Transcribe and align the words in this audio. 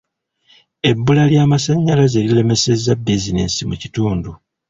Ebbula 0.89 1.23
ly'amasannyalaze 1.31 2.17
liremesezza 2.27 2.91
bizinensi 3.05 3.61
mu 3.69 3.75
kitundu. 3.81 4.29